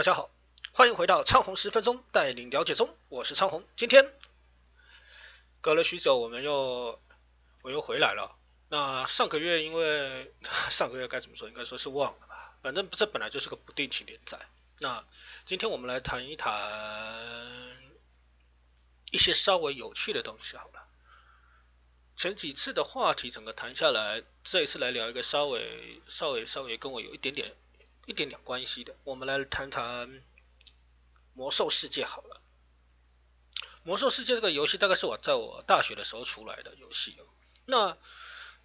[0.00, 0.30] 大家好，
[0.72, 3.62] 欢迎回到昌红十分钟带领了解中，我是昌红。
[3.76, 4.10] 今天
[5.60, 6.98] 隔了许久，我们又
[7.60, 8.34] 我又回来了。
[8.70, 10.32] 那上个月因为
[10.72, 12.56] 上个月该怎么说，应该说是忘了吧。
[12.62, 14.40] 反正这本来就是个不定期连载。
[14.78, 15.04] 那
[15.44, 17.76] 今天我们来谈一谈
[19.10, 20.88] 一些稍微有趣的东西好了。
[22.16, 27.54] 前几次的话题整个谈下来，这一次来聊一个稍微稍微稍微跟我有一点点。
[28.06, 30.22] 一点点关系的，我们来谈谈
[31.34, 32.40] 魔兽世界好了。
[33.84, 37.24] 魔兽世界这个游戏大概是我在我大学的时候出来的游戏哦。
[37.66, 37.96] 那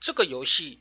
[0.00, 0.80] 这个游戏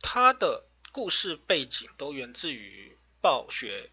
[0.00, 3.90] 它的故事背景都源自于暴雪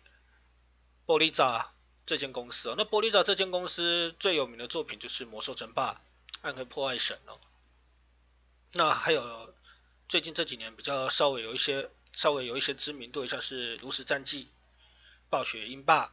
[1.05, 1.71] 玻璃渣
[2.05, 2.75] 这间公司哦。
[2.77, 6.01] 那玻璃渣这间公司最有名的作品就是魔兽争霸、
[6.41, 7.39] 暗黑破坏神哦。
[8.73, 9.53] 那还有
[10.07, 11.89] 最近这几年比较稍微有一些。
[12.17, 14.45] 稍微有一些知名度，像是《炉石战记》、
[15.29, 16.07] 《暴雪英霸》、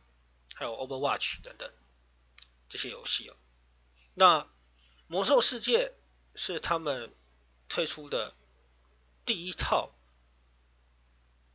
[0.54, 1.72] 还有《Overwatch》等等
[2.68, 3.36] 这些游戏哦。
[4.12, 4.40] 那
[5.06, 5.94] 《魔兽世界》
[6.38, 7.10] 是他们
[7.70, 8.34] 推出的
[9.24, 9.94] 第一套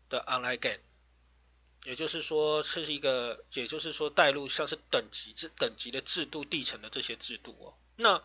[0.10, 0.82] 的 Online Game，
[1.84, 7.78] 也就是说，这是一个，也就是说带入像是等级制、等级的制度、地层的这些制度哦。
[7.98, 8.24] 那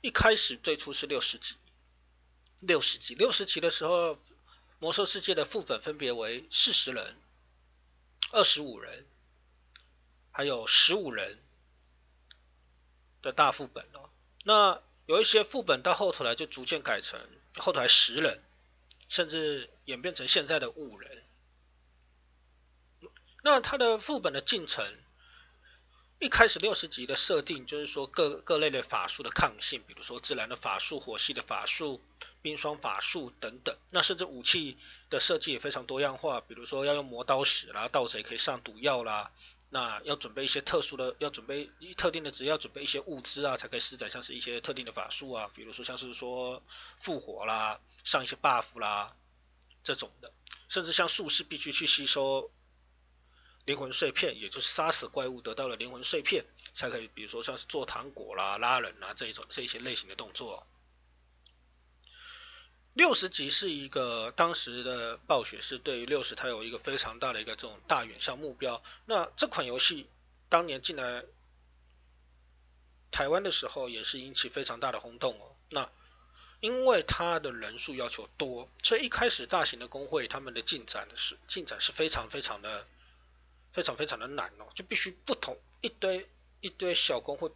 [0.00, 1.56] 一开始最初是六十级，
[2.60, 4.16] 六十级，六十级的时候。
[4.78, 7.16] 魔兽世界的副本分别为四十人、
[8.32, 9.06] 二十五人，
[10.32, 11.38] 还有十五人
[13.22, 14.10] 的大副本哦。
[14.44, 17.20] 那有一些副本到后头来就逐渐改成
[17.56, 18.42] 后头来十人，
[19.08, 21.22] 甚至演变成现在的五人。
[23.42, 24.84] 那它的副本的进程，
[26.18, 32.00] 一开始六十级的设定就是说各各类的法术的抗性，比如说自然的法术、火系的法术。
[32.42, 34.78] 冰霜法术等等，那甚至武器
[35.10, 39.32] 的设计也非常多样化，比如说要用魔刀石啦，盗贼可以上毒药啦，
[39.68, 46.62] 那要准备一些特殊的，要准备一特定的职业，要准备一些物资啊，才可以施展像是一些特定的法术啊，比如说像是说
[47.00, 49.16] 复活啦，上一些 buff 啦
[49.82, 50.32] 这种的，
[50.68, 52.52] 甚至像术士必须去吸收
[53.66, 60.66] 灵魂碎片，也就是杀死怪物得到了灵魂碎片，才可以，比如说像是做糖果啦、拉人啊这一种这一些类型的动作。
[62.94, 68.82] 六十级是一个当时的暴雪是对于六十它有一个非常大的一个这种大远向目标。
[69.04, 70.08] 那这款游戏
[70.48, 71.24] 当年进来
[73.10, 75.56] 台湾的时候也是引起非常大的轰动哦。
[75.70, 75.90] 那
[76.60, 82.86] 因为它的人数要求多，所以一开始大型的工会他们的进展的是进展是非常非常的
[83.76, 86.26] 非常非常的难哦，就必须不同一堆
[86.62, 87.52] 一堆小工会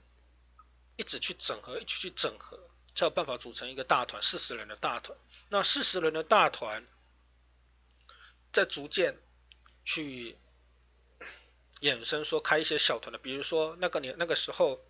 [0.96, 2.60] 一直去整合，一起去整合。
[2.94, 5.16] 才有办法组成一个大团，四十人的大团。
[5.48, 6.84] 那四十人的大团，
[8.52, 9.16] 在逐渐
[9.84, 10.36] 去
[11.80, 14.84] 衍生说开一些小团的，比如说那个年那个时候，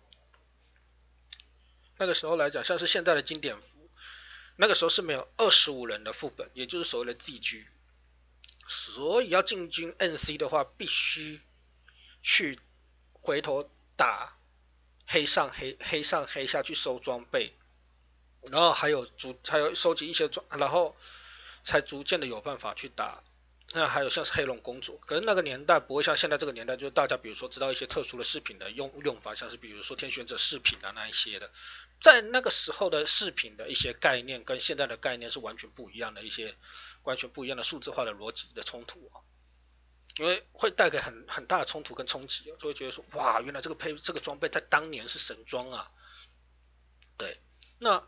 [1.97, 3.89] 那个时候来讲，像是现在的经典服，
[4.57, 7.65] 那个时候是没有二十五人的副本，也就是所谓的 ZG。
[8.73, 11.41] 所以要进军 NC 的话，必须
[12.23, 12.57] 去
[13.11, 14.37] 回头打
[15.05, 17.53] 黑上黑黑上黑下去收装备。
[18.49, 20.95] 然后还有逐，还有收集一些装，然后
[21.65, 23.21] 才逐渐的有办法去打。
[23.73, 31.49] 那还有像是黑龙公主，可是那个年代不会像现在这个年代，就是大家比如说知道一些特殊的饰品的用用法，像是比如说天选者饰品啊那一些的，
[32.01, 36.55] 在那个时候的饰品的一些概念跟现在的概念是完全不一样的一些
[37.03, 39.21] 完全不一样的数字化的逻辑的冲突啊，
[40.17, 45.91] 因为会带给很很大的冲突跟冲击，就会觉得说哇，原来这个配这个装备在当年是神装啊，
[47.17, 47.39] 对，
[47.79, 48.03] 那。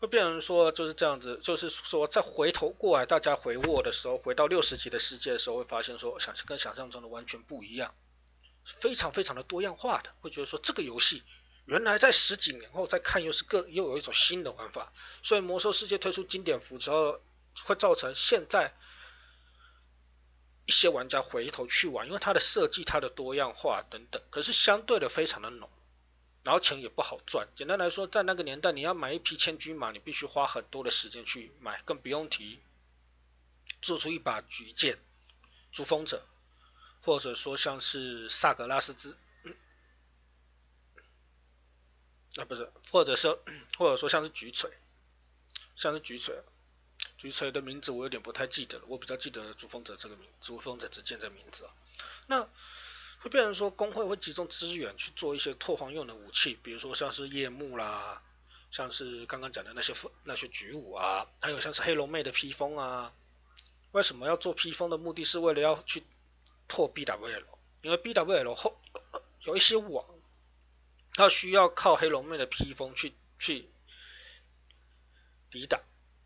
[0.00, 7.94] 会变成说就是这样子，就是说再回头过来，大家回握的时候，回到六十级的世界的时候，会发现说想跟想象中的完全不一样，
[8.64, 11.22] 非常非常的多样化的，会觉得说这个游戏
[11.64, 14.92] 原来在十几年后再看又是个又有一种新的玩法，
[15.22, 17.22] 所以魔兽世界推出经典服之后，
[17.62, 18.74] 会造成现在
[20.66, 25.70] 一些玩家回头去玩，因为它的设计、它的多样化等等，可是相对的非常的浓。
[26.42, 27.48] 然后钱也不好赚。
[27.56, 32.60] 简单来说，在那个年代，你要买一匹千军马，你必须花很多的时间去买，更不用提
[33.80, 34.98] 做出一把巨剑、
[35.72, 36.22] 珠峰者，
[37.00, 39.16] 或者说像是萨格拉斯之，
[42.36, 43.42] 啊不是，或者说
[43.78, 44.70] 或者说像是举锤，
[45.76, 46.38] 像是举锤，
[47.16, 51.72] 举锤的名字我有点不太记得了，我比较记得珠峰者这个名，珠峰者之剑这名字啊。
[52.26, 52.48] 那
[53.20, 58.22] 会变成说工会会集中资源去做一些拓荒用的武器，比如说像是夜幕啦，
[58.70, 59.94] 像是刚刚讲的那些
[60.24, 63.14] 那些局武啊，还有像是黑龙妹的披风啊。
[63.92, 66.02] 为什么要做披风的目的是为了要去
[66.66, 67.44] 拓 BWL，
[67.82, 68.76] 因为 BWL 后
[69.42, 70.04] 有一些网，
[71.14, 73.70] 它需要靠黑龙妹的披风去去
[75.50, 75.80] 抵挡，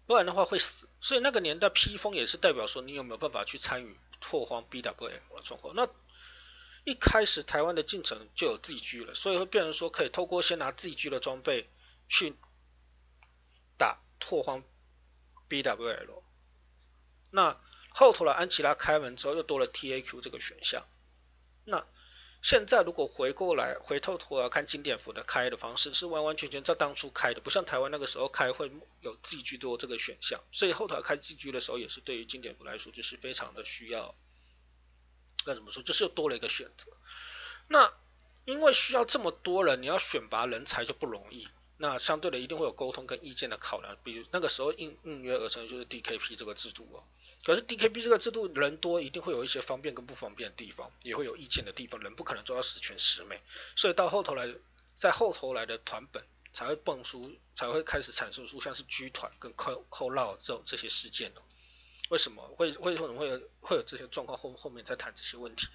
[0.08, 0.88] 不然的话会死。
[1.02, 5.75] 所以那个年代披风也是代表说你有没有办法去参与拓荒 BWL 的状况。
[5.76, 5.87] 那
[6.84, 11.69] 一开始台湾的进程就有 ZG 了，所以会变成说可以透过先拿 ZG 的装备
[12.08, 12.34] 去
[13.76, 14.64] 打拓荒
[15.50, 16.22] BWL。
[17.31, 17.60] 那
[17.90, 20.87] 后头的安琪拉开门之后，又多了 TAQ 这个选项。
[21.64, 21.87] 那
[22.40, 28.70] 现在如果回过来回头头来看经典服的开的方式，是完完全全在当初开的，不像台湾那个时候开会
[29.00, 30.40] 有寄居多这个选项。
[30.52, 34.14] 所以后头开寄居的时候，也是对于经典服来说，就是非常的需要。
[35.44, 36.93] 该怎么说，就是又多了一个选择。
[37.67, 37.93] 那
[38.44, 41.49] 因为需要这么多人，你要选拔人才就不容易。
[41.81, 47.05] 那相对的一定会有沟通跟意见的考量，比如那个时候应应约而成就是 DKP 这个制度哦。
[47.45, 53.41] 可是 DKP 这个制度人多，一定会有一些方便跟不方便的地方，也会有意见的地方，人不可能做到十全十美。
[53.77, 54.53] 所以到后头来，
[54.97, 61.43] 在后头来的团本才会蹦出，才会开始产生出像是 G 团跟扣扣绕这种这些事件哦。
[62.09, 64.37] 为什么会会为什么会有会有这些状况？
[64.37, 65.69] 后后面再谈这些问题。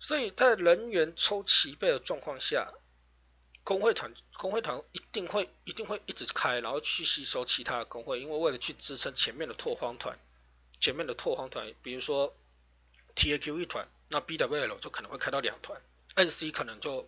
[0.00, 2.72] 所以在人员抽齐备的状况下。
[3.68, 10.18] 工会团工会团一定会一定会一直开，然后去吸收其他的工会，因为为了去支撑前面的拓荒团，
[10.80, 12.34] 前面的拓荒团，比如说
[13.14, 15.82] TAQ 一团，那 BWL 就可能会开到两团
[16.14, 17.06] ，NC 可能就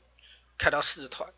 [0.58, 1.32] 开到四团，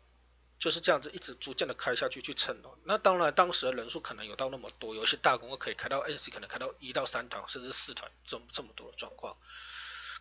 [0.59, 2.77] 就是这样子一直逐渐的开下去去撑哦。
[2.83, 9.37] 那当然当时的人数可能有到那么多，有些大工会可以开到 NC 可能开到一到三团甚至四团这么这么多的状况。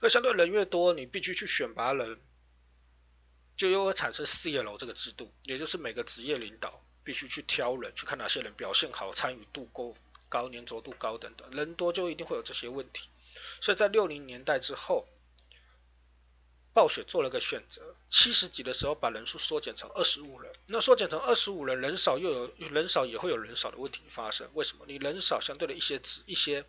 [0.01, 2.21] 那相对人越多，你必须去选拔人。
[3.57, 9.97] 就又会产生四叶楼这个制度，也就是每个职业领导必须去挑人，去看哪些人表现好、参与度够
[10.29, 13.09] 高、粘着度高等等，人多就一定会有这些问题。
[13.61, 15.07] 所以在六零年代之后，
[16.75, 20.53] 暴雪做了个选择，七十级的时候把人数缩减成二十五人。
[20.69, 24.49] 那缩减成二十五人，人少又有人少也会有人少的问题发生。
[24.55, 24.87] 为什么？
[24.89, 26.65] 你人少，相对的一些职一些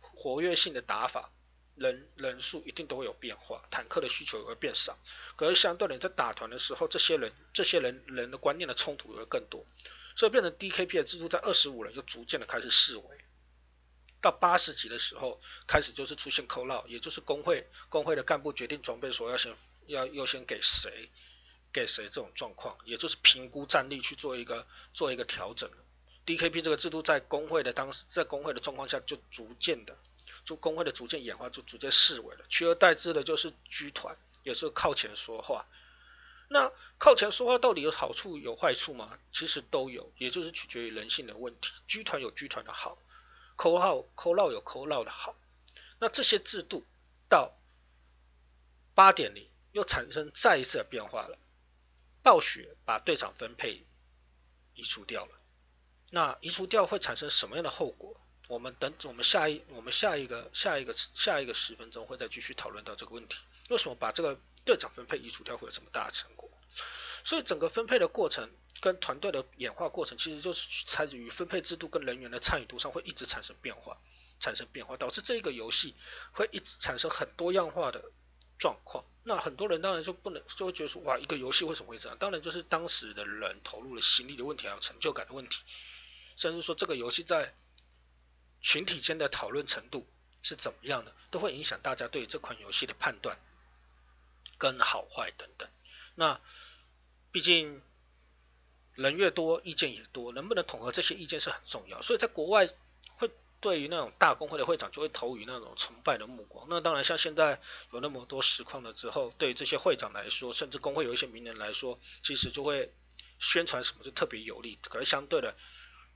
[0.00, 1.30] 活跃性的打法。
[1.74, 4.98] 人人数一定都会有变化，坦克的需求也会变少。
[5.36, 9.64] 可是相对的，在打团的时候，这些人这些人人的观念的冲突也会更多，
[10.14, 13.04] 所以变成 DKP 的制度在二十五人就逐渐的开始式微。
[14.20, 19.52] 到八十级的时候，开始就是出现扣绕，也就是工会工会的干部决定装备说要先
[19.86, 21.10] 要优先给谁
[21.72, 25.68] 给谁这种状况，也就是评估战力去做一个做一个调整。
[26.24, 29.96] DKP 这个制度在工会的当时在工会的状况下就逐渐的。
[30.44, 35.66] 就工会的逐渐演化，就逐渐式微了，取而代之的就是居团，也是靠前说话。
[36.48, 39.18] 那靠前说话到底有好处有坏处吗？
[39.32, 41.72] 其实都有，也就是取决于人性的问题。
[41.88, 42.98] 居团有居团的好，
[43.56, 45.34] 扣号扣绕有扣绕的好。
[45.98, 46.84] 那这些制度
[47.28, 47.52] 到
[48.94, 51.38] 八点零又产生再一次的变化了。
[52.22, 53.84] 暴雪把队长分配
[54.74, 55.32] 移除掉了，
[56.10, 58.20] 那移除掉会产生什么样的后果？
[58.52, 63.38] 我们等我们下一我们下一个下一个下一个十分钟会再继续讨论到这个问题，
[63.70, 66.50] 为什么把这个队长分配移除掉会有这么大的成果？
[67.24, 68.50] 所以整个分配的过程
[68.82, 73.96] 跟团队的演化过程，其实就是参与分配制度跟人员的参与度上会一直产生变化，
[74.38, 75.94] 产生变化，导致这个游戏
[76.32, 78.04] 会一直产生很多样化的
[78.58, 79.02] 状况。
[79.24, 82.18] 那很多人当然就不能就会觉得说，哇，一个游戏为什么会这样？
[82.18, 85.62] 当然就是当时的人投入了心力的问题，还有成就感的问题，
[86.36, 87.54] 甚至说这个游戏在
[88.62, 90.06] 群体间的讨论程度
[90.42, 93.36] 是怎么样的，都会影响大家对这款游戏的判断
[94.56, 95.68] 跟好坏等等。
[96.14, 96.40] 那
[97.30, 97.82] 毕竟
[98.94, 102.00] 人越多，意见也多，能不能统合这些意见是很重要。
[102.02, 102.68] 所以在国外
[103.16, 106.66] 会对于那种大工会的会长就会投予那种崇拜的目光。
[106.68, 107.60] 那当然，像现在
[107.92, 112.92] 有那么多实况了之后，对于这些会长来说，甚至工会有一些名人来说，其实就会
[113.38, 114.78] 宣传什么就特别有利。
[114.82, 115.56] 可是相对的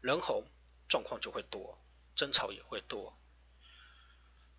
[0.03, 0.47] 人红
[0.89, 1.79] 状况就会多。
[2.17, 3.17] 争吵也会多，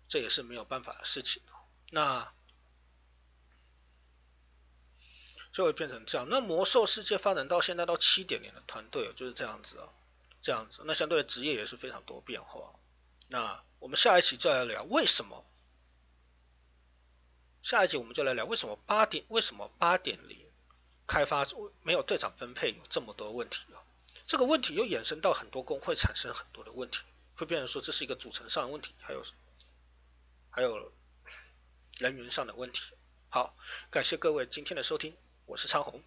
[0.08, 1.42] 这也是没有办法的事情。
[1.90, 2.32] 那
[5.52, 6.28] 就会变成这样。
[6.30, 9.88] 那魔兽世界发展到现在到七点零的团队就是这样子啊，
[10.40, 10.82] 这样子。
[10.84, 12.74] 那相对的职业也是非常多变化。
[13.26, 15.44] 那我们下一期再来聊为什么？
[17.62, 20.38] 下一集我们就来聊为什么八点为什么八点零
[21.06, 21.44] 开发
[21.82, 23.82] 没有队长分配有这么多问题啊？
[24.26, 27.00] 这个问题又衍生到很多工会产生很多的问题。
[27.38, 29.22] 会变成说这是一个组成上的问题，还有
[30.50, 30.92] 还有
[31.98, 32.82] 人员上的问题。
[33.28, 33.56] 好，
[33.90, 35.16] 感谢各位今天的收听，
[35.46, 36.02] 我是昌红，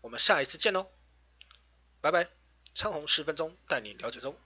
[0.00, 0.90] 我们下一次见喽，
[2.00, 2.28] 拜拜。
[2.74, 4.36] 昌红十分钟带你了解中。